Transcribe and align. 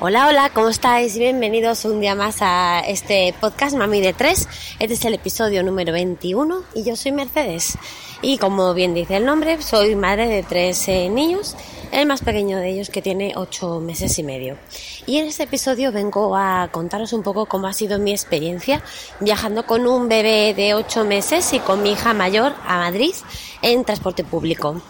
Hola, 0.00 0.28
hola, 0.28 0.50
¿cómo 0.54 0.68
estáis? 0.68 1.18
Bienvenidos 1.18 1.84
un 1.84 2.00
día 2.00 2.14
más 2.14 2.36
a 2.40 2.78
este 2.86 3.34
podcast 3.40 3.74
Mami 3.74 4.00
de 4.00 4.12
3. 4.12 4.48
Este 4.78 4.94
es 4.94 5.04
el 5.04 5.14
episodio 5.14 5.64
número 5.64 5.92
21 5.92 6.62
y 6.72 6.84
yo 6.84 6.94
soy 6.94 7.10
Mercedes. 7.10 7.76
Y 8.22 8.38
como 8.38 8.74
bien 8.74 8.94
dice 8.94 9.16
el 9.16 9.24
nombre, 9.24 9.60
soy 9.60 9.96
madre 9.96 10.28
de 10.28 10.44
tres 10.44 10.86
eh, 10.86 11.08
niños, 11.08 11.56
el 11.90 12.06
más 12.06 12.22
pequeño 12.22 12.58
de 12.58 12.68
ellos 12.70 12.90
que 12.90 13.02
tiene 13.02 13.32
8 13.34 13.80
meses 13.80 14.16
y 14.20 14.22
medio. 14.22 14.56
Y 15.04 15.18
en 15.18 15.26
este 15.26 15.42
episodio 15.42 15.90
vengo 15.90 16.36
a 16.36 16.68
contaros 16.70 17.12
un 17.12 17.24
poco 17.24 17.46
cómo 17.46 17.66
ha 17.66 17.72
sido 17.72 17.98
mi 17.98 18.12
experiencia 18.12 18.80
viajando 19.18 19.66
con 19.66 19.84
un 19.84 20.08
bebé 20.08 20.54
de 20.54 20.74
8 20.74 21.06
meses 21.06 21.52
y 21.54 21.58
con 21.58 21.82
mi 21.82 21.90
hija 21.90 22.14
mayor 22.14 22.54
a 22.64 22.78
Madrid 22.78 23.16
en 23.62 23.84
transporte 23.84 24.22
público. 24.22 24.80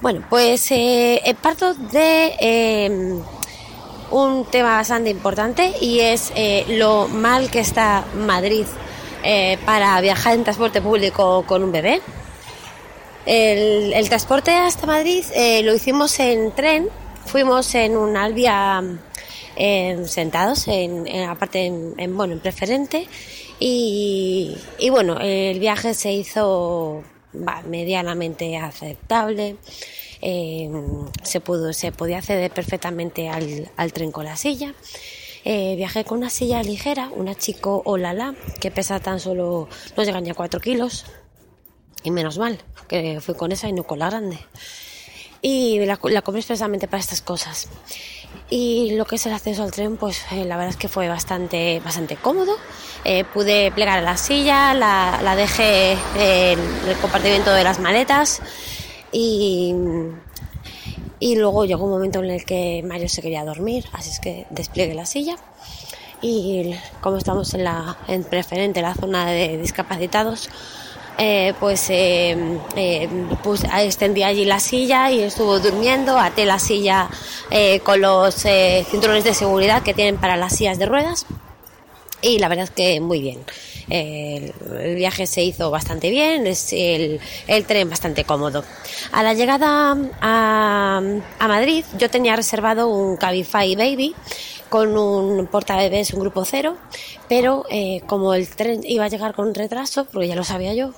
Bueno, 0.00 0.24
pues 0.30 0.70
eh, 0.70 1.36
parto 1.40 1.74
de 1.74 2.34
em, 2.38 3.22
un 4.12 4.44
tema 4.44 4.76
bastante 4.76 5.10
importante 5.10 5.72
y 5.80 6.00
es 6.00 6.32
eh, 6.36 6.64
lo 6.68 7.08
mal 7.08 7.50
que 7.50 7.60
está 7.60 8.04
Madrid 8.14 8.66
eh, 9.24 9.58
para 9.64 10.00
viajar 10.00 10.34
en 10.34 10.44
transporte 10.44 10.80
público 10.80 11.44
con 11.46 11.64
un 11.64 11.72
bebé. 11.72 12.00
El, 13.24 14.08
transporte 14.08 14.50
hasta 14.50 14.86
Madrid 14.86 15.24
eh, 15.34 15.62
lo 15.62 15.74
hicimos 15.74 16.18
en 16.20 16.52
tren, 16.52 16.88
fuimos 17.26 17.74
en 17.74 17.96
un 17.96 18.16
Albia 18.16 18.82
sentados 20.06 20.66
en, 20.66 21.06
aparte 21.28 21.66
en, 21.66 22.16
bueno 22.16 22.32
en 22.32 22.40
preferente 22.40 23.06
y, 23.60 24.56
y, 24.78 24.90
bueno 24.90 25.18
el 25.20 25.60
viaje 25.60 25.92
se 25.92 26.10
hizo 26.10 27.04
medianamente 27.32 28.56
aceptable 28.56 29.56
eh, 30.22 30.70
se, 31.24 31.40
pudo, 31.40 31.72
se 31.72 31.90
podía 31.90 32.18
acceder 32.18 32.52
perfectamente 32.52 33.28
al, 33.28 33.92
tren 33.92 34.12
con 34.12 34.24
la 34.24 34.36
silla. 34.36 34.74
Eh, 35.44 35.74
viajé 35.76 36.04
con 36.04 36.18
una 36.18 36.30
silla 36.30 36.62
ligera, 36.62 37.10
una 37.14 37.34
chico 37.34 37.82
Olala, 37.84 38.36
que 38.60 38.70
pesa 38.70 39.00
tan 39.00 39.18
solo, 39.18 39.68
no 39.96 40.04
llegan 40.04 40.24
ya 40.24 40.34
4 40.34 40.60
kilos. 40.60 41.06
Y 42.04 42.10
menos 42.12 42.38
mal, 42.38 42.58
que 42.88 43.20
fui 43.20 43.34
con 43.34 43.52
esa 43.52 43.68
y 43.68 43.72
no 43.72 43.84
con 43.84 43.98
la 43.98 44.10
grande. 44.10 44.38
Y 45.40 45.84
la, 45.84 45.98
la 46.02 46.22
compré 46.22 46.40
expresamente 46.40 46.86
para 46.86 47.00
estas 47.00 47.20
cosas. 47.20 47.68
Y 48.50 48.96
lo 48.96 49.06
que 49.06 49.16
es 49.16 49.26
el 49.26 49.32
acceso 49.32 49.62
al 49.62 49.70
tren, 49.70 49.96
pues 49.96 50.22
eh, 50.30 50.44
la 50.44 50.56
verdad 50.56 50.70
es 50.70 50.76
que 50.76 50.88
fue 50.88 51.08
bastante, 51.08 51.80
bastante 51.80 52.16
cómodo. 52.16 52.56
pude 53.32 53.72
plegar 53.72 54.02
la 54.02 54.16
silla, 54.16 54.74
la, 54.74 55.20
la 55.22 55.34
dejé 55.36 55.92
en 56.16 56.58
el 56.88 56.96
compartimiento 57.00 57.52
de 57.52 57.64
las 57.64 57.80
maletas 57.80 58.42
y, 59.10 59.74
y 61.20 61.36
luego 61.36 61.64
llegó 61.64 61.84
un 61.84 61.92
momento 61.92 62.18
en 62.18 62.30
el 62.30 62.44
que 62.44 62.82
Mario 62.84 63.08
se 63.08 63.22
quería 63.22 63.44
dormir, 63.44 63.84
así 63.92 64.10
es 64.10 64.18
que 64.18 64.46
despliegué 64.50 64.94
la 64.94 65.06
silla. 65.06 65.36
Y 66.20 66.74
como 67.00 67.16
estamos 67.18 67.52
en 67.54 67.64
la 67.64 67.96
en 68.08 68.24
preferente, 68.24 68.80
la 68.80 68.94
zona 68.94 69.26
de 69.26 69.58
discapacitados, 69.58 70.50
eh, 71.18 71.54
pues 71.60 71.90
eh, 71.90 72.58
eh, 72.76 73.08
extendí 73.80 74.22
allí 74.22 74.44
la 74.44 74.60
silla 74.60 75.10
y 75.10 75.20
estuvo 75.20 75.60
durmiendo, 75.60 76.18
até 76.18 76.46
la 76.46 76.58
silla 76.58 77.08
eh, 77.50 77.80
con 77.80 78.00
los 78.00 78.34
cinturones 78.90 79.24
de 79.24 79.34
seguridad 79.34 79.82
que 79.82 79.94
tienen 79.94 80.16
para 80.16 80.36
las 80.36 80.56
sillas 80.56 80.78
de 80.78 80.86
ruedas 80.86 81.26
y 82.22 82.38
la 82.38 82.48
verdad 82.48 82.64
es 82.64 82.70
que 82.70 83.00
muy 83.00 83.20
bien. 83.20 83.44
El, 83.88 84.54
viaje 84.94 85.26
se 85.26 85.42
hizo 85.42 85.70
bastante 85.70 86.08
bien, 86.08 86.46
es 86.46 86.72
el, 86.72 87.20
tren 87.66 87.90
bastante 87.90 88.24
cómodo. 88.24 88.64
A 89.10 89.22
la 89.22 89.34
llegada 89.34 89.96
a 90.20 91.00
Madrid 91.40 91.84
yo 91.98 92.08
tenía 92.08 92.36
reservado 92.36 92.88
un 92.88 93.16
Cabify 93.16 93.74
Baby 93.74 94.14
con 94.72 94.96
un 94.96 95.46
portabebés, 95.48 96.14
un 96.14 96.20
grupo 96.20 96.46
cero, 96.46 96.78
pero 97.28 97.66
eh, 97.68 98.00
como 98.06 98.32
el 98.32 98.48
tren 98.48 98.80
iba 98.84 99.04
a 99.04 99.08
llegar 99.08 99.34
con 99.34 99.52
retraso, 99.52 100.06
porque 100.06 100.28
ya 100.28 100.34
lo 100.34 100.44
sabía 100.44 100.72
yo, 100.72 100.94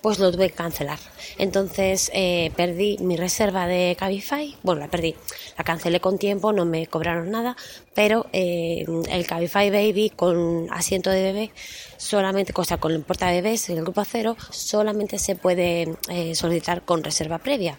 pues 0.00 0.18
lo 0.18 0.32
tuve 0.32 0.48
que 0.48 0.56
cancelar. 0.56 0.98
Entonces 1.38 2.10
eh, 2.12 2.50
perdí 2.56 2.98
mi 2.98 3.16
reserva 3.16 3.68
de 3.68 3.96
Cabify, 3.96 4.56
bueno, 4.64 4.80
la 4.80 4.88
perdí, 4.88 5.14
la 5.56 5.62
cancelé 5.62 6.00
con 6.00 6.18
tiempo, 6.18 6.52
no 6.52 6.64
me 6.64 6.88
cobraron 6.88 7.30
nada, 7.30 7.56
pero 7.94 8.26
eh, 8.32 8.84
el 9.08 9.24
Cabify 9.24 9.70
Baby 9.70 10.10
con 10.10 10.66
asiento 10.72 11.10
de 11.10 11.22
bebé 11.22 11.52
solamente, 11.98 12.52
cosa 12.52 12.78
con 12.78 12.90
el 12.90 13.02
portabebés, 13.02 13.68
el 13.68 13.82
grupo 13.82 14.04
cero, 14.04 14.36
solamente 14.50 15.20
se 15.20 15.36
puede 15.36 15.94
solicitar 16.34 16.82
con 16.82 17.04
reserva 17.04 17.38
previa. 17.38 17.78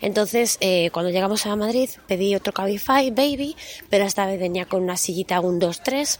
Entonces, 0.00 0.58
eh, 0.60 0.90
cuando 0.92 1.10
llegamos 1.10 1.46
a 1.46 1.56
Madrid, 1.56 1.90
pedí 2.06 2.34
otro 2.34 2.52
Cabify 2.52 3.10
Baby, 3.10 3.56
pero 3.90 4.04
esta 4.04 4.26
vez 4.26 4.38
venía 4.38 4.64
con 4.66 4.82
una 4.82 4.96
sillita 4.96 5.40
un 5.40 5.60
2-3 5.60 6.18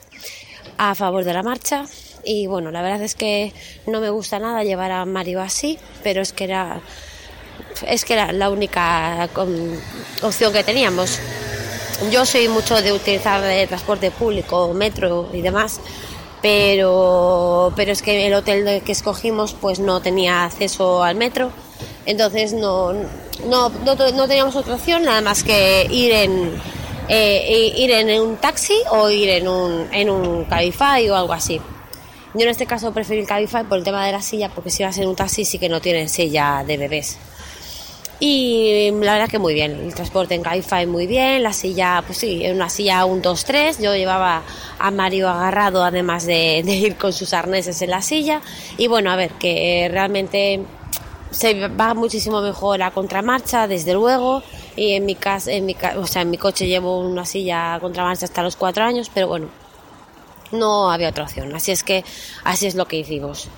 a 0.78 0.94
favor 0.94 1.25
de 1.25 1.33
la 1.33 1.43
marcha. 1.43 1.84
Y 2.25 2.47
bueno, 2.47 2.71
la 2.71 2.83
verdad 2.83 3.03
es 3.03 3.15
que 3.15 3.53
no 3.87 4.00
me 4.00 4.11
gusta 4.11 4.39
nada 4.39 4.65
llevar 4.65 4.91
a 4.91 5.05
Mario 5.05 5.41
así, 5.41 5.78
pero 6.03 6.21
es 6.21 6.33
que 6.33 6.44
era, 6.44 6.81
es 7.87 8.05
que 8.05 8.15
era 8.15 8.33
la 8.33 8.50
única 8.50 9.28
opción 10.22 10.53
que 10.53 10.65
teníamos. 10.65 11.21
Yo 12.10 12.27
soy 12.27 12.49
mucho 12.49 12.81
de 12.81 12.93
utilizar 12.93 13.43
el 13.45 13.69
transporte 13.69 14.10
público, 14.10 14.72
metro 14.72 15.28
y 15.33 15.41
demás, 15.41 15.81
pero, 16.43 17.72
pero 17.77 17.93
es 17.93 18.03
que 18.03 18.27
el 18.27 18.34
hotel 18.34 18.83
que 18.84 18.93
escogimos 18.93 19.55
pues 19.55 19.81
no 19.81 20.00
tenía 20.00 20.45
acceso 20.45 21.03
al 21.03 21.16
metro, 21.16 21.50
entonces 22.09 22.55
no, 22.55 22.95
no, 23.45 23.69
no, 23.69 24.27
teníamos 24.27 24.57
otra 24.57 24.75
opción 24.75 25.05
nada 25.05 25.21
más 25.21 25.45
que 25.45 25.87
ir 25.91 26.11
en, 26.11 26.59
eh, 27.07 27.75
ir 27.77 27.91
en 27.91 28.19
un 28.19 28.39
taxi 28.39 28.79
o 28.91 29.11
ir 29.11 29.29
en 29.29 29.47
un, 29.47 29.87
en 29.93 30.09
un 30.09 30.45
Cabify 30.47 31.07
o 31.11 31.15
algo 31.17 31.35
así. 31.35 31.61
Yo 32.33 32.41
en 32.41 32.49
este 32.49 32.65
caso 32.65 32.95
preferí 32.95 33.21
el 33.21 33.27
Cabify 33.27 33.65
por 33.65 33.77
el 33.77 33.85
tema 33.85 34.07
de 34.07 34.13
la 34.13 34.23
silla, 34.23 34.49
porque 34.49 34.71
si 34.71 34.83
vas 34.83 34.97
en 34.97 35.07
un 35.07 35.17
taxi 35.17 35.45
sí 35.45 35.59
que 35.59 35.69
no 35.69 35.83
tienen 35.83 36.09
silla 36.09 36.65
de 36.67 36.79
bebés. 36.79 37.19
Y 38.21 38.91
la 38.91 39.13
verdad 39.13 39.29
que 39.29 39.39
muy 39.39 39.53
bien, 39.53 39.73
el 39.73 39.95
transporte 39.95 40.35
en 40.35 40.43
Cabify 40.43 40.87
muy 40.87 41.07
bien, 41.07 41.43
la 41.43 41.53
silla, 41.53 42.03
pues 42.07 42.19
sí, 42.19 42.43
en 42.43 42.57
una 42.57 42.71
silla 42.71 43.05
un 43.05 43.23
2-3, 43.23 43.83
yo 43.83 43.95
llevaba 43.95 44.43
a 44.79 44.91
Mario 44.91 45.29
agarrado 45.29 45.85
además 45.85 46.25
de, 46.25 46.63
de, 46.65 46.73
ir 46.73 46.97
con 46.97 47.13
sus 47.13 47.35
arneses 47.35 47.83
en 47.83 47.91
la 47.91 48.01
silla 48.01 48.41
y 48.79 48.87
bueno, 48.87 49.11
a 49.11 49.17
ver, 49.17 49.33
que 49.33 49.89
realmente 49.93 50.65
se 51.31 51.69
va 51.69 51.94
muchísimo 51.94 52.41
mejor 52.41 52.83
a 52.83 52.91
contramarcha, 52.91 53.66
desde 53.66 53.94
luego. 53.94 54.43
Y 54.77 54.93
en 54.93 55.06
mi 55.06 55.15
casa, 55.15 55.53
en 55.53 55.66
mi, 55.66 55.77
o 55.97 56.06
sea, 56.06 56.22
en 56.22 56.31
mi 56.31 56.39
coche 56.39 56.66
llevo 56.66 57.00
una 57.00 57.25
silla 57.25 57.75
a 57.75 57.81
contramarcha 57.81 58.27
hasta 58.27 58.43
los 58.43 58.56
cuatro 58.56 58.84
años, 58.84 59.11
pero 59.12 59.28
bueno, 59.28 59.49
no 60.53 60.91
había 60.91 61.11
otra 61.11 61.25
opción. 61.25 61.55
Así 61.55 61.72
es 61.72 61.83
que 61.83 62.05
así 62.44 62.66
es 62.66 62.75
lo 62.75 62.87
que 62.87 62.97
hicimos. 62.97 63.49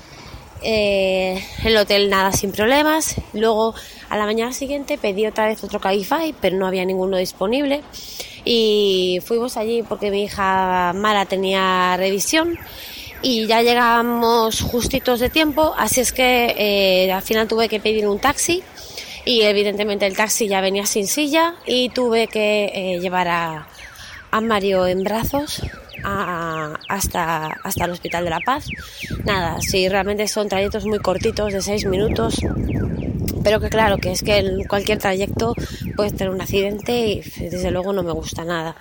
Eh, 0.62 1.42
el 1.64 1.76
hotel 1.76 2.10
nada 2.10 2.32
sin 2.32 2.52
problemas. 2.52 3.16
Luego 3.32 3.74
a 4.08 4.16
la 4.16 4.26
mañana 4.26 4.52
siguiente 4.52 4.98
pedí 4.98 5.26
otra 5.26 5.46
vez 5.46 5.62
otro 5.64 5.80
Cabify, 5.80 6.34
pero 6.40 6.56
no 6.56 6.66
había 6.66 6.84
ninguno 6.84 7.16
disponible. 7.16 7.82
Y 8.44 9.20
fuimos 9.24 9.56
allí 9.56 9.82
porque 9.82 10.10
mi 10.10 10.24
hija 10.24 10.92
Mara 10.94 11.26
tenía 11.26 11.96
revisión 11.96 12.58
y 13.22 13.46
ya 13.46 13.62
llegamos 13.62 14.62
justitos 14.62 15.20
de 15.20 15.30
tiempo, 15.30 15.74
así 15.76 16.00
es 16.00 16.12
que 16.12 16.54
eh, 16.56 17.12
al 17.12 17.22
final 17.22 17.48
tuve 17.48 17.68
que 17.68 17.80
pedir 17.80 18.06
un 18.06 18.18
taxi 18.18 18.62
y 19.24 19.42
evidentemente 19.42 20.06
el 20.06 20.16
taxi 20.16 20.48
ya 20.48 20.60
venía 20.60 20.86
sin 20.86 21.06
silla 21.06 21.54
y 21.66 21.90
tuve 21.90 22.26
que 22.28 22.72
eh, 22.74 23.00
llevar 23.00 23.28
a, 23.28 23.66
a, 24.30 24.40
Mario 24.40 24.86
en 24.86 25.04
brazos 25.04 25.62
hasta, 26.02 27.46
hasta 27.62 27.84
el 27.84 27.90
Hospital 27.90 28.24
de 28.24 28.30
la 28.30 28.40
Paz. 28.40 28.66
Nada, 29.24 29.60
sí, 29.60 29.88
realmente 29.88 30.26
son 30.28 30.48
trayectos 30.48 30.86
muy 30.86 30.98
cortitos 30.98 31.52
de 31.52 31.60
seis 31.60 31.84
minutos, 31.84 32.36
pero 33.42 33.60
que 33.60 33.68
claro, 33.68 33.98
que 33.98 34.12
es 34.12 34.22
que 34.22 34.38
en 34.38 34.64
cualquier 34.64 34.98
trayecto 34.98 35.54
puedes 35.96 36.14
tener 36.14 36.32
un 36.32 36.40
accidente 36.40 37.06
y 37.06 37.20
desde 37.20 37.70
luego 37.70 37.92
no 37.92 38.02
me 38.02 38.12
gusta 38.12 38.44
nada. 38.44 38.76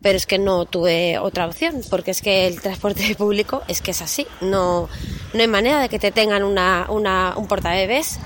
Pero 0.00 0.16
es 0.16 0.26
que 0.26 0.38
no 0.38 0.66
tuve 0.66 1.18
otra 1.18 1.46
opción, 1.46 1.82
porque 1.90 2.12
es 2.12 2.22
que 2.22 2.46
el 2.46 2.60
transporte 2.60 3.14
público 3.18 3.62
es 3.68 3.80
que 3.80 3.90
es 3.90 4.02
así, 4.02 4.26
no, 4.40 4.88
no 5.34 5.40
hay 5.40 5.48
manera 5.48 5.80
de 5.80 5.88
que 5.88 5.98
te 5.98 6.12
tengan 6.12 6.42
una, 6.42 6.86
una, 6.88 7.34
un 7.36 7.46
portabebés 7.46 8.18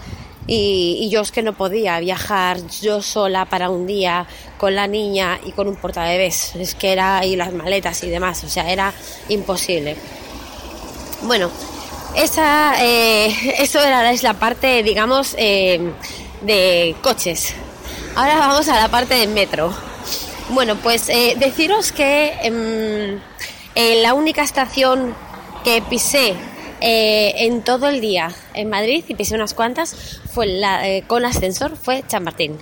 y, 0.47 0.99
y, 1.01 1.09
yo 1.09 1.21
es 1.21 1.31
que 1.31 1.43
no 1.43 1.53
podía 1.53 2.01
viajar 2.01 2.59
yo 2.81 3.01
sola 3.01 3.45
para 3.45 3.71
un 3.71 3.87
día 3.87 4.27
con 4.59 4.75
la 4.75 4.89
niña 4.89 5.39
y 5.47 5.53
con 5.53 5.69
un 5.69 5.77
portabebés, 5.77 6.57
es 6.57 6.75
que 6.75 6.93
era 6.93 7.25
y 7.25 7.37
las 7.37 7.53
maletas 7.53 8.03
y 8.03 8.11
demás, 8.11 8.43
o 8.43 8.49
sea, 8.49 8.71
era 8.71 8.93
imposible. 9.29 9.97
Bueno, 11.23 11.49
esa, 12.17 12.75
eh, 12.83 13.57
eso 13.59 13.81
era, 13.81 14.11
es 14.13 14.23
la 14.23 14.35
parte, 14.35 14.83
digamos, 14.83 15.35
eh, 15.39 15.93
de 16.43 16.95
coches. 17.03 17.55
Ahora 18.15 18.37
vamos 18.37 18.69
a 18.69 18.77
la 18.77 18.89
parte 18.89 19.15
de 19.15 19.27
metro. 19.27 19.73
Bueno, 20.51 20.77
pues 20.77 21.09
eh, 21.09 21.35
deciros 21.39 21.93
que 21.93 22.35
em, 22.43 23.21
la 24.03 24.15
única 24.15 24.43
estación 24.43 25.15
que 25.65 25.81
pisé 25.83 26.35
eh, 26.83 27.47
en 27.47 27.63
todo 27.63 27.89
el 27.89 28.01
día 28.01 28.35
en 28.55 28.69
Madrid, 28.69 29.05
y 29.07 29.15
pisé 29.15 29.35
unas 29.35 29.55
cuantas, 29.55 30.21
fue 30.33 30.47
la, 30.47 30.89
eh, 30.89 31.05
con 31.07 31.25
ascensor, 31.25 31.77
fue 31.77 32.03
Chamartín. 32.07 32.59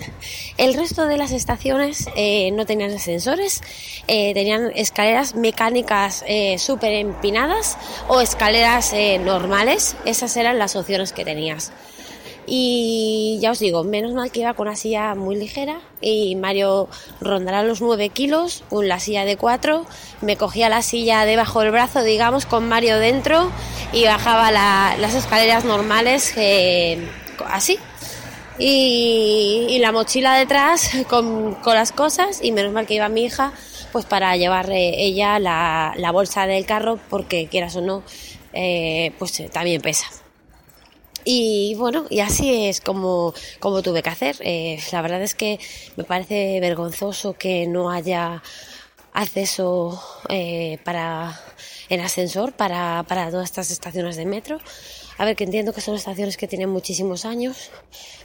El 0.59 0.75
resto 0.75 1.07
de 1.07 1.17
las 1.17 1.33
estaciones 1.33 2.07
eh, 2.17 2.51
no 2.53 2.67
tenían 2.67 2.93
ascensores, 2.93 3.63
tenían 4.07 4.73
escaleras 4.75 5.35
mecánicas 5.35 6.25
súper 6.59 6.93
empinadas 6.93 7.79
o 8.09 8.21
escaleras 8.21 8.93
normales. 9.21 9.97
Esas 10.05 10.37
eran 10.37 10.59
las 10.59 10.77
opciones 10.77 11.13
que 11.13 11.25
tenías. 11.25 11.73
Y 12.53 13.39
ya 13.41 13.53
os 13.53 13.61
digo, 13.61 13.85
menos 13.85 14.13
mal 14.13 14.33
que 14.33 14.41
iba 14.41 14.55
con 14.55 14.67
una 14.67 14.77
silla 14.77 15.15
muy 15.15 15.37
ligera 15.37 15.81
y 16.01 16.35
Mario 16.35 16.89
rondará 17.21 17.63
los 17.63 17.81
9 17.81 18.09
kilos, 18.09 18.65
con 18.69 18.89
la 18.89 18.99
silla 18.99 19.25
de 19.25 19.37
4, 19.37 19.87
me 20.21 20.37
cogía 20.37 20.69
la 20.69 20.83
silla 20.83 21.25
debajo 21.27 21.61
del 21.61 21.71
brazo, 21.71 22.03
digamos, 22.03 22.47
con 22.47 22.69
Mario 22.69 22.99
dentro 22.99 23.53
y 23.93 24.05
bajaba 24.05 24.51
las 24.51 25.15
escaleras 25.15 25.65
normales 25.65 26.33
eh, 26.37 26.99
así. 27.47 27.79
Y, 28.59 29.79
la 29.81 29.93
mochila 29.93 30.35
detrás 30.35 30.91
con, 31.09 31.57
las 31.65 31.93
cosas 31.93 32.41
y 32.43 32.51
menos 32.51 32.73
mal 32.73 32.85
que 32.85 32.95
iba 32.95 33.09
mi 33.09 33.27
hija 33.27 33.53
pues 33.93 34.07
para 34.07 34.37
llevar 34.37 34.69
ella 34.73 35.39
la, 35.39 36.11
bolsa 36.13 36.49
del 36.49 36.67
carro 36.67 36.99
porque 37.09 37.47
quieras 37.47 37.77
o 37.77 37.81
no 37.81 38.03
eh, 38.53 39.13
pues 39.21 39.41
también 39.53 39.81
pesa. 39.81 40.07
Y 41.33 41.77
bueno, 41.77 42.07
y 42.11 42.19
así 42.19 42.67
es 42.67 42.81
como, 42.81 43.33
como 43.61 43.83
tuve 43.83 44.03
que 44.03 44.11
hacer. 44.11 44.35
Eh, 44.41 44.81
la 44.91 45.01
verdad 45.01 45.23
es 45.23 45.37
que 45.37 45.61
me 45.95 46.03
parece 46.03 46.59
vergonzoso 46.59 47.35
que 47.35 47.69
no 47.69 47.89
haya 47.89 48.43
acceso 49.13 50.03
eh, 50.29 50.79
para 50.83 51.41
en 51.89 52.01
ascensor 52.01 52.53
para, 52.53 53.05
para 53.07 53.31
todas 53.31 53.45
estas 53.45 53.71
estaciones 53.71 54.17
de 54.17 54.27
metro. 54.27 54.59
A 55.19 55.25
ver, 55.25 55.37
que 55.37 55.45
entiendo 55.45 55.73
que 55.73 55.81
son 55.81 55.95
estaciones 55.95 56.37
que 56.37 56.49
tienen 56.49 56.69
muchísimos 56.69 57.25
años, 57.25 57.71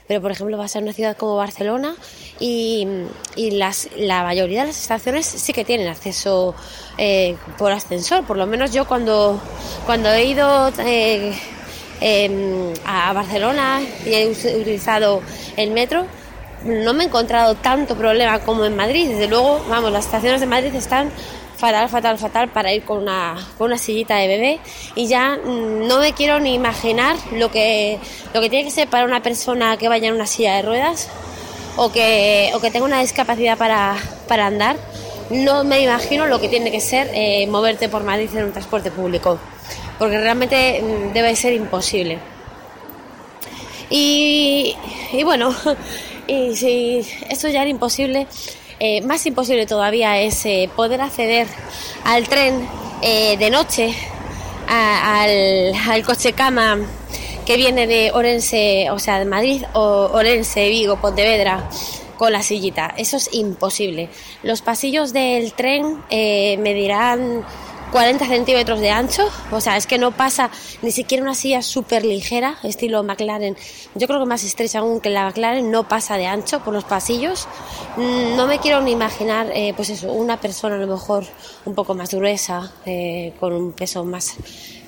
pero 0.07 0.19
por 0.19 0.31
ejemplo 0.31 0.57
va 0.57 0.65
a 0.65 0.79
una 0.79 0.93
ciudad 0.93 1.15
como 1.15 1.35
Barcelona 1.35 1.95
y, 2.39 2.87
y 3.35 3.51
las, 3.51 3.87
la 3.97 4.23
mayoría 4.23 4.61
de 4.61 4.67
las 4.67 4.81
estaciones 4.81 5.27
sí 5.27 5.53
que 5.53 5.63
tienen 5.63 5.89
acceso 5.89 6.55
eh, 6.97 7.37
por 7.59 7.71
ascensor. 7.71 8.25
Por 8.25 8.37
lo 8.37 8.47
menos 8.47 8.71
yo 8.71 8.87
cuando, 8.87 9.39
cuando 9.85 10.09
he 10.09 10.25
ido 10.25 10.71
Em, 12.01 12.74
a 12.86 13.13
Barcelona 13.13 13.81
y 14.06 14.13
he 14.13 14.27
utilizado 14.27 15.21
el 15.56 15.71
metro, 15.71 16.06
no 16.65 16.94
me 16.94 17.03
he 17.03 17.07
encontrado 17.07 17.56
tanto 17.56 17.95
problema 17.95 18.39
como 18.39 18.65
en 18.65 18.75
Madrid. 18.75 19.07
Desde 19.09 19.27
luego, 19.27 19.63
vamos, 19.69 19.92
las 19.92 20.06
estaciones 20.06 20.42
de 20.42 20.47
Madrid 20.47 20.75
están 20.75 21.09
fatal, 21.57 21.88
fatal, 21.88 22.18
fatal 22.18 22.50
para 22.50 22.74
ir 22.74 22.83
con 22.83 22.97
una, 22.97 23.36
con 23.57 23.68
una 23.68 23.77
sillita 23.77 24.18
de 24.18 24.27
bebé 24.27 24.59
y 24.95 25.07
ya 25.07 25.38
mm, 25.38 25.88
no 25.88 26.00
me 26.00 26.12
quiero 26.12 26.39
ni 26.39 26.53
imaginar 26.53 27.15
lo 27.31 27.50
que, 27.50 27.98
lo 28.33 28.41
que 28.41 28.50
tiene 28.50 28.65
que 28.65 28.71
ser 28.71 28.89
para 28.89 29.06
una 29.06 29.21
persona 29.21 29.77
que 29.77 29.88
vaya 29.88 30.09
en 30.09 30.15
una 30.15 30.27
silla 30.27 30.56
de 30.57 30.63
ruedas 30.63 31.07
o 31.77 31.94
que, 31.94 32.51
o 32.53 32.59
que 32.59 32.71
tenga 32.71 32.86
una 32.86 33.00
discapacidad 33.00 33.57
para, 33.57 33.95
para 34.27 34.48
andar. 34.48 34.75
No 35.30 35.63
me 35.63 35.81
imagino 35.81 36.27
lo 36.27 36.41
que 36.41 36.50
tiene 36.50 36.71
que 36.71 36.81
ser 36.81 37.09
eh, 37.13 37.48
moverte 37.48 37.88
por 37.88 38.03
Madrid 38.03 38.30
en 38.36 38.45
un 38.45 38.51
transporte 38.51 38.91
público 38.91 39.39
porque 39.97 40.18
realmente 40.18 40.81
mm, 40.81 41.13
debe 41.13 41.36
ser 41.36 41.53
imposible. 41.53 42.19
Y, 43.89 44.75
bueno, 45.24 45.56
y 46.27 46.56
si 46.56 47.06
eso 47.30 47.47
ya 47.50 47.62
era 47.62 47.69
imposible, 47.69 48.27
eh, 48.80 49.01
más 49.01 49.25
imposible 49.25 49.65
todavía 49.65 50.19
es 50.19 50.45
eh, 50.45 50.69
poder 50.75 51.01
acceder 51.01 51.47
al 52.03 52.27
tren 52.27 52.68
eh, 53.01 53.38
de 53.38 53.50
noche, 53.50 53.95
al, 54.68 55.74
al, 55.88 56.03
coche 56.03 56.33
cama 56.33 56.80
que 57.45 57.57
viene 57.57 57.86
de 57.86 58.12
Orense, 58.12 58.89
o 58.89 58.98
sea, 58.98 59.19
de 59.19 59.25
Madrid, 59.25 59.63
o 59.74 60.09
Orense, 60.12 60.68
Vigo, 60.68 61.00
Pontevedra, 61.00 61.69
con 62.18 62.31
la 62.31 62.41
sillita. 62.41 62.94
Eso 62.98 63.18
es 63.18 63.30
imposible. 63.33 64.09
Los 64.41 64.63
pasillos 64.63 65.13
del 65.13 65.53
tren 65.53 66.03
medirán 66.09 67.45
40 67.91 68.25
centímetros 68.25 68.79
de 68.79 68.89
ancho, 68.89 69.23
o 69.51 69.61
sea, 69.61 69.77
es 69.77 69.87
que 69.87 69.97
no 69.97 70.11
pasa 70.11 70.49
ni 70.81 70.91
siquiera 70.91 71.23
una 71.23 71.35
silla 71.35 71.61
súper 71.61 72.03
ligera, 72.03 72.57
estilo 72.63 73.03
McLaren, 73.03 73.55
yo 73.95 74.07
creo 74.07 74.19
que 74.19 74.25
más 74.25 74.43
estrecha 74.43 74.79
aún 74.79 74.99
que 74.99 75.09
la 75.09 75.25
McLaren, 75.25 75.71
no 75.71 75.87
pasa 75.87 76.17
de 76.17 76.25
ancho 76.25 76.59
por 76.61 76.73
los 76.73 76.83
pasillos. 76.83 77.47
Mm, 77.97 78.35
no 78.35 78.47
me 78.47 78.59
quiero 78.59 78.81
ni 78.81 78.91
imaginar, 78.91 79.49
eh, 79.53 79.73
pues 79.75 79.89
eso, 79.89 80.11
una 80.11 80.39
persona 80.39 80.75
a 80.75 80.79
lo 80.79 80.87
mejor 80.87 81.25
un 81.65 81.75
poco 81.75 81.93
más 81.93 82.13
gruesa, 82.13 82.73
eh, 82.85 83.33
con 83.39 83.53
un 83.53 83.71
peso 83.71 84.03
más, 84.03 84.35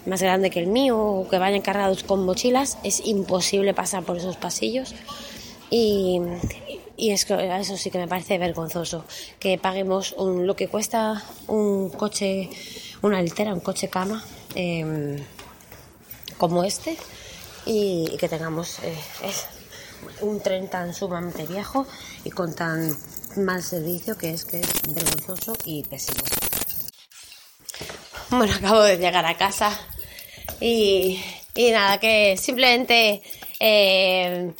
más 0.05 0.21
grande 0.21 0.49
que 0.49 0.59
el 0.59 0.67
mío, 0.67 0.97
o 0.99 1.29
que 1.29 1.37
vayan 1.37 1.61
cargados 1.61 2.03
con 2.03 2.25
mochilas, 2.25 2.77
es 2.83 3.05
imposible 3.05 3.73
pasar 3.73 4.03
por 4.03 4.17
esos 4.17 4.37
pasillos. 4.37 4.93
Y, 5.69 6.19
y 6.97 7.11
es 7.11 7.25
que 7.25 7.57
eso 7.59 7.77
sí 7.77 7.91
que 7.91 7.99
me 7.99 8.07
parece 8.07 8.37
vergonzoso, 8.37 9.05
que 9.39 9.57
paguemos 9.57 10.13
un, 10.13 10.47
lo 10.47 10.55
que 10.55 10.67
cuesta 10.67 11.23
un 11.47 11.89
coche, 11.89 12.49
una 13.01 13.21
litera, 13.21 13.53
un 13.53 13.59
coche 13.59 13.89
cama 13.89 14.23
em, 14.55 15.17
como 16.37 16.63
este 16.63 16.97
y, 17.65 18.15
que 18.17 18.29
tengamos 18.29 18.79
eh, 18.79 18.95
un 20.21 20.39
tren 20.41 20.69
tan 20.69 20.93
sumamente 20.93 21.45
viejo 21.45 21.85
y 22.23 22.31
con 22.31 22.55
tan 22.55 22.95
mal 23.37 23.61
servicio 23.61 24.17
que 24.17 24.31
es 24.31 24.45
que 24.45 24.59
es 24.61 24.93
vergonzoso 24.93 25.57
y 25.65 25.83
pésimo. 25.83 26.23
Bueno, 28.29 28.53
acabo 28.53 28.81
de 28.81 28.97
llegar 28.97 29.25
a 29.25 29.37
casa 29.37 29.77
y, 30.59 31.21
y 31.55 31.71
nada, 31.71 31.99
que 31.99 32.35
simplemente 32.37 33.21
eh, 33.59 34.53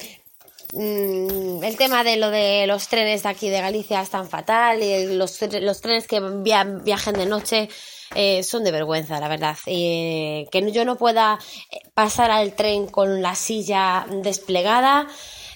Mm, 0.74 1.64
el 1.64 1.78
tema 1.78 2.04
de 2.04 2.18
lo 2.18 2.30
de 2.30 2.68
los 2.68 2.88
trenes 2.90 3.24
de 3.24 3.30
aquí 3.30 3.50
de 3.50 3.62
Galicia 3.62 4.02
es 4.02 4.10
tan 4.10 4.28
fatal 4.28 4.84
y 4.84 5.16
los, 5.16 5.40
los 5.62 5.82
trenes 5.82 6.08
que 6.08 6.20
viajen 6.20 7.14
de 7.14 7.26
noche 7.26 7.70
eh, 8.16 8.44
son 8.44 8.64
de 8.64 8.72
vergüenza, 8.72 9.20
la 9.20 9.28
verdad. 9.28 9.58
Eh, 9.66 10.48
que 10.52 10.72
yo 10.72 10.86
no 10.86 10.98
pueda 10.98 11.40
eh, 11.72 11.80
pasar 11.94 12.32
al 12.32 12.54
tren 12.56 12.88
con 12.88 13.22
la 13.22 13.36
silla 13.36 14.06
desplegada 14.24 15.08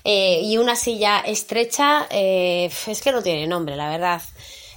y 0.03 0.57
una 0.57 0.75
silla 0.75 1.19
estrecha, 1.19 2.07
es 2.09 3.01
que 3.03 3.11
no 3.11 3.21
tiene 3.21 3.45
nombre, 3.45 3.75
la 3.75 3.87
verdad 3.87 4.19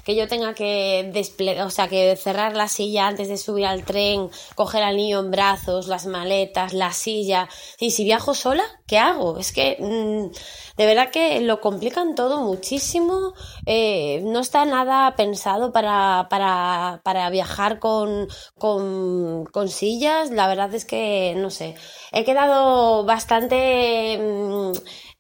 que 0.05 0.15
yo 0.15 0.29
tenga 0.29 0.55
que 0.55 1.11
desplegar, 1.13 1.67
o 1.67 1.71
sea, 1.71 1.89
que 1.89 2.15
cerrar 2.17 2.55
la 2.55 2.69
silla 2.69 3.07
antes 3.07 3.29
de 3.29 3.39
subir 3.39 3.67
al 3.67 3.85
tren, 3.85 4.29
coger 4.55 4.83
al 4.83 4.97
niño 4.97 5.21
en 5.21 5.31
brazos, 5.31 5.89
las 5.89 6.07
maletas, 6.07 6.75
la 6.75 6.93
silla. 6.93 7.49
Y 7.81 7.91
si 7.91 8.05
viajo 8.05 8.35
sola, 8.35 8.65
¿qué 8.87 8.99
hago? 8.99 9.39
Es 9.39 9.53
que 9.53 9.77
mm, 9.81 10.77
de 10.77 10.87
verdad 10.87 11.11
que 11.11 11.41
lo 11.41 11.61
complican 11.61 12.15
todo 12.15 12.41
muchísimo. 12.43 13.35
Eh, 13.67 14.21
no 14.25 14.41
está 14.41 14.65
nada 14.65 15.15
pensado 15.17 15.73
para, 15.73 16.27
para, 16.31 17.01
para 17.05 17.31
viajar 17.31 17.79
con, 17.79 18.29
con, 18.59 19.69
sillas. 19.69 20.31
La 20.31 20.49
verdad 20.49 20.75
es 20.75 20.85
que, 20.85 21.35
no 21.37 21.51
sé, 21.51 21.75
he 22.13 22.25
quedado 22.25 23.05
bastante... 23.05 24.19
Mm, 24.21 24.73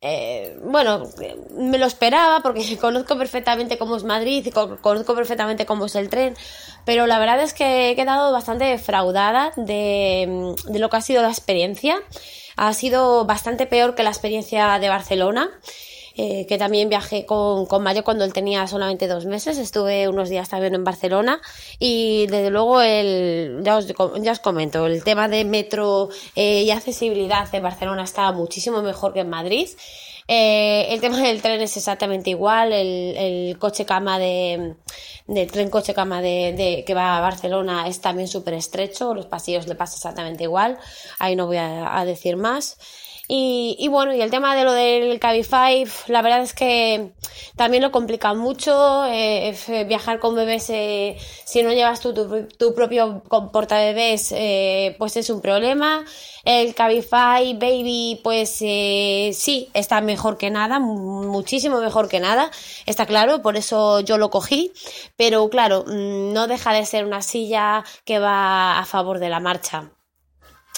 eh, 0.06 0.58
bueno, 0.62 1.04
me 1.56 1.78
lo 1.78 1.86
esperaba 1.86 2.40
porque 2.40 2.76
conozco 2.80 3.16
perfectamente 3.16 3.78
cómo 3.78 3.96
es 3.96 4.04
Madrid 4.04 4.44
y 4.46 4.50
conozco 4.50 5.14
perfectamente 5.14 5.64
cómo 5.64 5.86
es 5.86 5.94
el 5.94 6.10
tren, 6.10 6.36
pero 6.84 7.06
la 7.06 7.18
verdad 7.18 7.40
es 7.40 7.54
que 7.54 7.90
he 7.90 7.96
quedado 7.96 8.30
bastante 8.30 8.66
defraudada 8.66 9.52
de, 9.56 10.54
de 10.66 10.78
lo 10.78 10.90
que 10.90 10.96
ha 10.98 11.00
sido 11.00 11.22
la 11.22 11.30
experiencia. 11.30 12.02
Ha 12.56 12.72
sido 12.74 13.24
bastante 13.24 13.66
peor 13.66 13.94
que 13.94 14.02
la 14.02 14.10
experiencia 14.10 14.78
de 14.78 14.88
Barcelona. 14.88 15.50
Eh, 16.16 16.46
que 16.46 16.58
también 16.58 16.88
viajé 16.88 17.26
con, 17.26 17.66
con 17.66 17.82
Mario 17.82 18.04
cuando 18.04 18.24
él 18.24 18.32
tenía 18.32 18.68
solamente 18.68 19.08
dos 19.08 19.26
meses. 19.26 19.58
Estuve 19.58 20.06
unos 20.06 20.28
días 20.28 20.48
también 20.48 20.76
en 20.76 20.84
Barcelona 20.84 21.40
y 21.80 22.28
desde 22.28 22.50
luego 22.50 22.80
el, 22.80 23.62
ya, 23.64 23.76
os, 23.76 23.92
ya 24.20 24.30
os 24.30 24.38
comento, 24.38 24.86
el 24.86 25.02
tema 25.02 25.26
de 25.26 25.44
metro 25.44 26.10
eh, 26.36 26.62
y 26.62 26.70
accesibilidad 26.70 27.52
en 27.52 27.64
Barcelona 27.64 28.04
está 28.04 28.30
muchísimo 28.30 28.80
mejor 28.80 29.12
que 29.12 29.20
en 29.20 29.30
Madrid. 29.30 29.68
Eh, 30.26 30.86
el 30.90 31.00
tema 31.00 31.18
del 31.18 31.42
tren 31.42 31.60
es 31.60 31.76
exactamente 31.76 32.30
igual, 32.30 32.72
el, 32.72 33.56
coche 33.58 33.84
cama 33.84 34.18
de, 34.18 34.76
del 35.26 35.50
tren 35.50 35.68
coche 35.68 35.92
cama 35.92 36.22
de, 36.22 36.54
de, 36.56 36.84
que 36.86 36.94
va 36.94 37.18
a 37.18 37.20
Barcelona 37.20 37.86
es 37.88 38.00
también 38.00 38.28
súper 38.28 38.54
estrecho, 38.54 39.14
los 39.14 39.26
pasillos 39.26 39.66
le 39.68 39.74
pasa 39.74 39.96
exactamente 39.96 40.44
igual, 40.44 40.78
ahí 41.18 41.36
no 41.36 41.46
voy 41.46 41.58
a 41.58 42.02
decir 42.06 42.36
más. 42.36 42.78
Y, 43.26 43.76
y, 43.78 43.88
bueno, 43.88 44.12
y 44.14 44.20
el 44.20 44.30
tema 44.30 44.54
de 44.54 44.64
lo 44.64 44.72
del 44.72 45.18
Cabify, 45.18 45.86
la 46.08 46.20
verdad 46.20 46.42
es 46.42 46.52
que 46.52 47.14
también 47.56 47.82
lo 47.82 47.90
complica 47.90 48.34
mucho. 48.34 49.06
Eh, 49.06 49.56
viajar 49.88 50.18
con 50.18 50.34
bebés, 50.34 50.68
eh, 50.68 51.16
si 51.44 51.62
no 51.62 51.72
llevas 51.72 52.00
tu, 52.00 52.12
tu, 52.12 52.74
propio 52.74 53.22
portabebés, 53.52 54.32
eh, 54.32 54.94
pues 54.98 55.16
es 55.16 55.30
un 55.30 55.40
problema. 55.40 56.04
El 56.44 56.74
Cabify 56.74 57.54
Baby, 57.54 58.20
pues 58.22 58.58
eh, 58.60 59.30
sí, 59.32 59.70
está 59.72 60.02
mejor 60.02 60.36
que 60.36 60.50
nada, 60.50 60.78
muchísimo 60.78 61.80
mejor 61.80 62.08
que 62.08 62.20
nada, 62.20 62.50
está 62.84 63.06
claro, 63.06 63.40
por 63.40 63.56
eso 63.56 64.00
yo 64.00 64.18
lo 64.18 64.28
cogí. 64.28 64.72
Pero 65.16 65.48
claro, 65.48 65.84
mm, 65.86 66.32
no 66.34 66.46
deja 66.46 66.72
de 66.74 66.84
ser 66.84 67.06
una 67.06 67.22
silla 67.22 67.84
que 68.04 68.18
va 68.18 68.78
a 68.78 68.84
favor 68.84 69.18
de 69.18 69.30
la 69.30 69.40
marcha. 69.40 69.93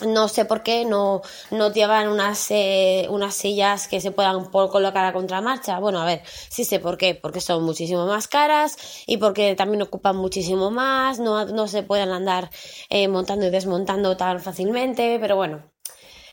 No 0.05 0.29
sé 0.29 0.45
por 0.45 0.62
qué 0.62 0.85
no, 0.85 1.23
no 1.50 1.73
llevan 1.73 2.09
unas, 2.09 2.50
eh, 2.50 3.07
unas 3.09 3.35
sillas 3.35 3.88
que 3.88 4.00
se 4.00 4.11
puedan 4.11 4.45
colocar 4.47 5.05
a 5.07 5.12
contramarcha. 5.12 5.79
Bueno, 5.79 6.00
a 6.00 6.05
ver, 6.05 6.23
sí 6.26 6.65
sé 6.65 6.81
por 6.81 6.99
qué, 6.99 7.15
porque 7.15 7.41
son 7.41 7.62
muchísimo 7.65 8.07
más 8.07 8.29
caras 8.29 8.76
y 9.07 9.17
porque 9.17 9.55
también 9.55 9.83
ocupan 9.83 10.17
muchísimo 10.17 10.71
más, 10.71 11.19
no, 11.19 11.47
no 11.47 11.67
se 11.67 11.83
pueden 11.83 12.11
andar 12.11 12.50
eh, 12.91 13.09
montando 13.09 13.47
y 13.47 13.50
desmontando 13.50 14.17
tan 14.17 14.41
fácilmente, 14.41 15.19
pero 15.21 15.37
bueno. 15.37 15.62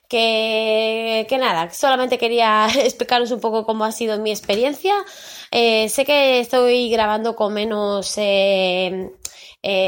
Que, 0.10 1.26
que 1.28 1.38
nada, 1.40 1.72
solamente 1.72 2.18
quería 2.20 2.68
explicaros 2.76 3.32
un 3.32 3.40
poco 3.40 3.66
cómo 3.66 3.86
ha 3.86 3.92
sido 3.92 4.20
mi 4.20 4.32
experiencia. 4.32 4.94
Eh, 5.52 5.90
sé 5.90 6.06
que 6.06 6.40
estoy 6.40 6.90
grabando 6.92 7.36
con 7.36 7.54
menos 7.54 8.16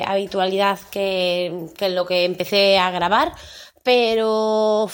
habitualidad 0.08 0.80
que, 0.90 1.68
que 1.78 1.90
lo 1.90 2.06
que 2.06 2.24
empecé 2.24 2.78
a 2.80 2.92
grabar 2.92 3.34
pero 3.86 4.90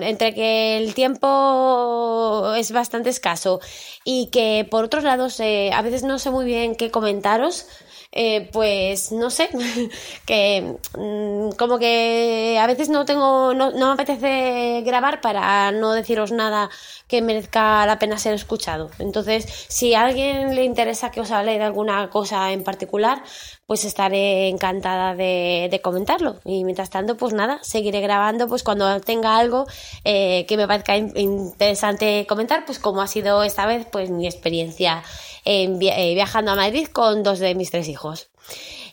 entre 0.00 0.34
que 0.34 0.76
el 0.76 0.94
tiempo 0.94 2.52
es 2.56 2.72
bastante 2.72 3.08
escaso 3.08 3.60
y 4.04 4.30
que 4.32 4.66
por 4.68 4.82
otros 4.82 5.04
lados 5.04 5.38
eh, 5.38 5.70
a 5.72 5.80
veces 5.80 6.02
no 6.02 6.18
sé 6.18 6.32
muy 6.32 6.44
bien 6.44 6.74
qué 6.74 6.90
comentaros, 6.90 7.68
eh, 8.10 8.50
pues 8.52 9.12
no 9.12 9.30
sé, 9.30 9.48
que 10.26 10.76
mm, 10.98 11.52
como 11.56 11.78
que 11.78 12.58
a 12.60 12.66
veces 12.66 12.88
no 12.88 13.04
tengo, 13.04 13.54
no, 13.54 13.70
no, 13.70 13.86
me 13.86 13.92
apetece 13.92 14.82
grabar 14.84 15.20
para 15.20 15.70
no 15.70 15.92
deciros 15.92 16.32
nada 16.32 16.68
que 17.06 17.22
merezca 17.22 17.86
la 17.86 18.00
pena 18.00 18.18
ser 18.18 18.34
escuchado. 18.34 18.90
Entonces, 18.98 19.46
si 19.68 19.94
a 19.94 20.02
alguien 20.02 20.56
le 20.56 20.64
interesa 20.64 21.12
que 21.12 21.20
os 21.20 21.30
hable 21.30 21.58
de 21.58 21.64
alguna 21.64 22.10
cosa 22.10 22.50
en 22.52 22.64
particular, 22.64 23.22
pues 23.66 23.84
estaré 23.84 24.48
encantada 24.48 25.14
de, 25.14 25.80
comentarlo. 25.82 26.36
Y 26.44 26.64
mientras 26.64 26.90
tanto, 26.90 27.16
pues 27.16 27.32
nada, 27.32 27.58
seguiré 27.62 28.00
grabando 28.00 28.48
pues 28.48 28.62
cuando 28.62 29.00
tenga 29.00 29.36
algo 29.36 29.66
eh, 30.04 30.44
que 30.46 30.56
me 30.56 30.66
parezca 30.66 30.96
interesante 30.96 32.26
comentar, 32.28 32.64
pues 32.66 32.78
como 32.78 33.02
ha 33.02 33.06
sido 33.06 33.42
esta 33.42 33.66
vez, 33.66 33.86
pues 33.90 34.10
mi 34.10 34.26
experiencia 34.26 35.02
eh, 35.44 35.68
viajando 36.14 36.52
a 36.52 36.56
Madrid 36.56 36.86
con 36.88 37.22
dos 37.22 37.38
de 37.38 37.54
mis 37.54 37.70
tres 37.70 37.88
hijos. 37.88 38.28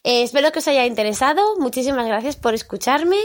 Eh, 0.03 0.24
espero 0.24 0.51
que 0.51 0.60
os 0.60 0.68
haya 0.68 0.86
interesado. 0.86 1.41
Muchísimas 1.58 2.08
gracias 2.08 2.36
por 2.36 2.53
escucharme 2.53 3.18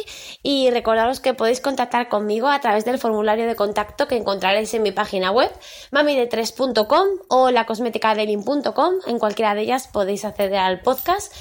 y 0.42 0.70
recordaros 0.70 1.20
que 1.20 1.34
podéis 1.34 1.60
contactar 1.60 2.08
conmigo 2.08 2.48
a 2.48 2.60
través 2.60 2.84
del 2.84 2.98
formulario 2.98 3.46
de 3.46 3.56
contacto 3.56 4.08
que 4.08 4.16
encontraréis 4.16 4.74
en 4.74 4.82
mi 4.82 4.92
página 4.92 5.30
web 5.30 5.50
mamide3.com 5.92 7.06
o 7.28 7.50
lacosmeticadelin.com. 7.50 8.94
En 9.06 9.18
cualquiera 9.18 9.54
de 9.54 9.62
ellas 9.62 9.88
podéis 9.88 10.24
acceder 10.24 10.58
al 10.58 10.80
podcast. 10.80 11.32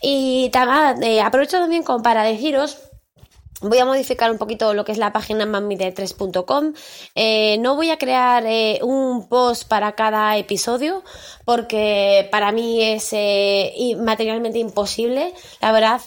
Y 0.00 0.50
eh, 1.02 1.20
aprovecho 1.20 1.58
también 1.58 1.84
para 2.02 2.24
deciros 2.24 2.91
Voy 3.62 3.78
a 3.78 3.84
modificar 3.84 4.28
un 4.32 4.38
poquito 4.38 4.74
lo 4.74 4.84
que 4.84 4.90
es 4.90 4.98
la 4.98 5.12
página 5.12 5.46
mamide3.com. 5.46 6.72
Eh, 7.14 7.58
no 7.58 7.76
voy 7.76 7.90
a 7.90 7.96
crear 7.96 8.44
eh, 8.44 8.80
un 8.82 9.28
post 9.28 9.68
para 9.68 9.92
cada 9.92 10.36
episodio 10.36 11.04
porque 11.44 12.28
para 12.32 12.50
mí 12.50 12.82
es 12.82 13.10
eh, 13.12 13.72
materialmente 14.00 14.58
imposible. 14.58 15.32
La 15.60 15.70
verdad, 15.70 16.00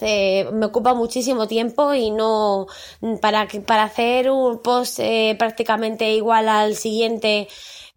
me 0.52 0.66
ocupa 0.66 0.94
muchísimo 0.94 1.48
tiempo 1.48 1.94
y 1.94 2.12
no 2.12 2.68
para, 3.22 3.48
para 3.66 3.84
hacer 3.84 4.30
un 4.30 4.62
post 4.62 5.00
prácticamente 5.38 6.12
igual 6.12 6.50
al 6.50 6.76
siguiente 6.76 7.48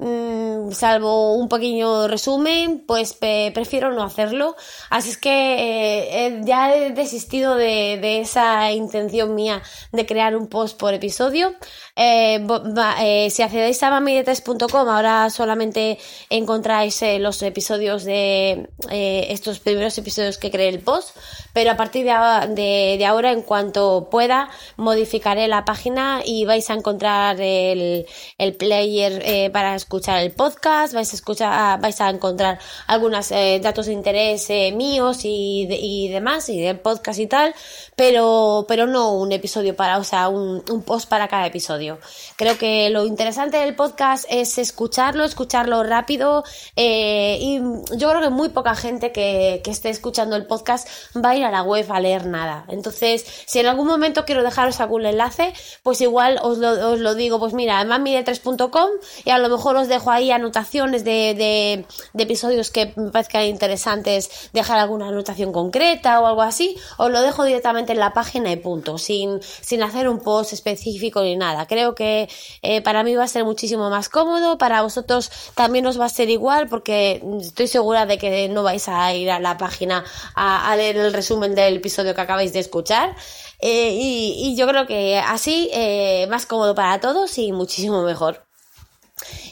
Mm, 0.01 0.71
salvo 0.71 1.35
un 1.35 1.49
pequeño 1.49 2.07
resumen, 2.07 2.85
pues 2.87 3.15
prefiero 3.15 3.93
no 3.93 4.05
hacerlo. 4.05 4.55
Así 4.91 5.11
es 5.11 5.19
que 5.19 6.27
eh, 6.27 6.41
ya 6.45 6.73
he 6.73 6.93
desistido 6.93 7.57
de, 7.57 7.99
de, 8.01 8.21
esa 8.21 8.71
intención 8.71 9.35
mía 9.35 9.61
de 9.91 10.07
crear 10.07 10.37
un 10.37 10.47
post 10.47 10.79
por 10.79 10.95
episodio. 10.95 11.55
Eh, 11.99 12.47
eh, 13.01 13.29
si 13.31 13.43
accedéis 13.43 13.83
a 13.83 13.91
mamidetes.com, 13.91 14.89
ahora 14.89 15.29
solamente 15.31 15.99
encontráis 16.31 17.03
los 17.19 17.43
episodios 17.43 18.05
de 18.05 18.69
estos 18.89 19.59
primeros 19.59 19.99
episodios 19.99 20.39
que 20.39 20.51
creé 20.51 20.69
el 20.69 20.81
post, 20.81 21.17
pero 21.53 21.73
a 21.73 21.77
partir 21.77 22.05
de, 22.05 22.97
de, 22.99 23.07
ahora, 23.07 23.33
en 23.33 23.43
cuanto 23.43 24.09
pueda, 24.11 24.49
modificaré 24.77 25.49
la 25.49 25.65
página 25.65 26.23
y 26.25 26.45
vais 26.45 26.71
a 26.71 26.75
encontrar 26.75 27.41
el, 27.41 28.07
el 28.39 28.55
player 28.55 29.51
para 29.53 29.75
escuchar 29.75 30.21
el 30.21 30.31
podcast, 30.31 30.95
vais 30.95 31.13
a 31.13 31.17
escuchar, 31.17 31.81
vais 31.81 32.01
a 32.01 32.09
encontrar 32.11 32.59
algunos 32.87 33.31
eh, 33.31 33.61
datos 33.63 33.87
de 33.87 33.93
interés 33.93 34.49
eh, 34.51 34.73
míos 34.73 35.25
y, 35.25 35.67
y, 35.71 36.09
demás, 36.09 36.49
y 36.49 36.61
del 36.61 36.79
podcast 36.81 37.19
y 37.19 37.27
tal, 37.27 37.55
pero, 37.97 38.65
pero 38.69 38.87
no 38.87 39.15
un 39.15 39.33
episodio 39.33 39.75
para, 39.77 39.99
o 39.99 40.05
sea, 40.05 40.29
un, 40.29 40.63
un 40.71 40.83
post 40.83 41.09
para 41.09 41.29
cada 41.29 41.47
episodio. 41.47 41.88
Creo 42.37 42.59
que 42.59 42.91
lo 42.91 43.07
interesante 43.07 43.57
del 43.57 43.75
podcast 43.75 44.27
es 44.29 44.59
escucharlo, 44.59 45.25
escucharlo 45.25 45.83
rápido, 45.83 46.45
eh, 46.77 47.39
y 47.41 47.61
yo 47.97 48.11
creo 48.11 48.21
que 48.21 48.31
muy 48.31 48.51
poca 48.51 48.75
gente 48.75 49.13
que, 49.13 49.61
que 49.65 49.71
esté 49.71 49.89
escuchando 49.89 50.37
el 50.37 50.47
podcast 50.47 50.89
va 51.17 51.31
a 51.31 51.37
ir 51.37 51.45
a 51.45 51.51
la 51.51 51.63
web 51.63 51.91
a 51.91 52.01
leer 52.01 52.27
nada. 52.27 52.65
Entonces, 52.69 53.25
si 53.47 53.61
en 53.61 53.67
algún 53.67 53.87
momento 53.87 54.25
quiero 54.25 54.43
dejaros 54.43 54.81
algún 54.81 55.07
enlace, 55.07 55.53
pues 55.83 56.01
igual 56.01 56.39
os 56.43 56.59
lo, 56.59 56.93
os 56.93 56.99
lo 57.01 57.15
digo, 57.15 57.39
pues 57.39 57.55
mira, 57.55 57.83
mamide3.com 57.85 58.91
y 59.25 59.31
a 59.31 59.39
lo 59.39 59.49
mejor 59.49 59.77
os 59.77 59.89
dejo 59.89 60.11
ahí 60.11 60.31
anotaciones 60.31 61.05
de, 61.05 61.85
de, 62.15 62.23
episodios 62.23 62.71
que 62.71 62.93
me 62.97 63.11
parezcan 63.11 63.45
interesantes, 63.45 64.51
dejar 64.53 64.79
alguna 64.79 65.09
anotación 65.09 65.53
concreta 65.53 66.21
o 66.21 66.27
algo 66.27 66.43
así, 66.43 66.77
os 66.97 67.11
lo 67.11 67.21
dejo 67.23 67.45
directamente 67.45 67.93
en 67.93 67.99
la 67.99 68.13
página 68.13 68.51
y 68.51 68.57
punto, 68.57 68.99
sin, 68.99 69.41
sin 69.43 69.83
hacer 69.83 70.09
un 70.09 70.21
post 70.21 70.53
específico 70.53 71.23
ni 71.23 71.37
nada. 71.37 71.67
Creo 71.79 71.95
que 71.95 72.29
eh, 72.63 72.83
para 72.83 73.05
mí 73.05 73.15
va 73.15 73.23
a 73.23 73.29
ser 73.29 73.45
muchísimo 73.45 73.89
más 73.89 74.09
cómodo, 74.09 74.59
para 74.59 74.83
vosotros 74.83 75.31
también 75.55 75.87
os 75.87 76.01
va 76.01 76.07
a 76.07 76.09
ser 76.09 76.29
igual, 76.29 76.67
porque 76.69 77.23
estoy 77.41 77.69
segura 77.69 78.05
de 78.05 78.19
que 78.19 78.49
no 78.49 78.65
vais 78.65 78.89
a 78.89 79.15
ir 79.15 79.31
a 79.31 79.39
la 79.39 79.57
página 79.57 80.05
a, 80.35 80.75
leer 80.75 80.97
el 80.97 81.13
resumen 81.13 81.55
del 81.55 81.77
episodio 81.77 82.17
que 82.17 82.21
acabáis 82.21 82.53
de 82.53 82.59
escuchar. 82.59 83.15
Eh, 83.61 83.93
y, 83.93 84.51
y, 84.51 84.57
yo 84.57 84.67
creo 84.67 84.89
que 84.89 85.19
así 85.21 85.71
eh, 85.73 86.27
más 86.29 86.47
cómodo 86.47 86.75
para 86.75 87.01
todos 87.01 87.39
y 87.39 87.53
muchísimo 87.53 88.03
mejor. 88.03 88.48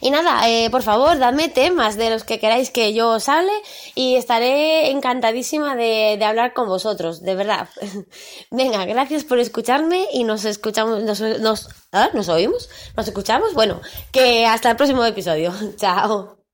Y 0.01 0.11
nada, 0.11 0.49
eh, 0.49 0.71
por 0.71 0.83
favor, 0.83 1.19
dadme 1.19 1.49
temas 1.49 1.97
de 1.97 2.11
los 2.11 2.25
que 2.25 2.39
queráis 2.39 2.71
que 2.71 2.95
yo 2.95 3.11
os 3.11 3.29
hable 3.29 3.53
y 3.95 4.17
estaré 4.17 4.91
encantadísima 4.91 5.77
de, 5.77 6.17
de 6.19 6.25
hablar 6.25 6.53
con 6.55 6.69
vosotros, 6.69 7.23
de 7.23 7.35
verdad. 7.35 7.69
Venga, 8.51 8.85
gracias 8.85 9.25
por 9.25 9.39
escucharme 9.39 10.07
y 10.13 10.25
nos 10.25 10.45
escuchamos, 10.45 11.03
nos, 11.03 11.21
nos, 11.21 11.69
¿ah? 11.93 12.11
¿nos 12.15 12.29
oímos? 12.29 12.69
¿Nos 12.97 13.09
escuchamos? 13.09 13.55
Bueno, 13.55 13.81
que 14.13 14.47
hasta 14.47 14.71
el 14.71 14.77
próximo 14.77 15.05
episodio. 15.05 15.53
Chao. 15.77 16.46